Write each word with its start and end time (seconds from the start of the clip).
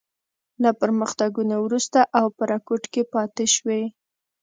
له 0.63 0.69
پرمختګونو 0.81 1.55
وروسته 1.65 1.99
او 2.17 2.25
په 2.35 2.43
رکود 2.51 2.83
کې 2.93 3.01
پاتې 3.13 3.45
شوې. 3.55 3.81